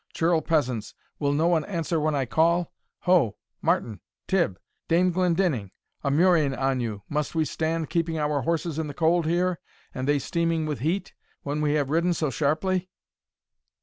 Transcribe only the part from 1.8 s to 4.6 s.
when I call? Ho! Martin, Tibb,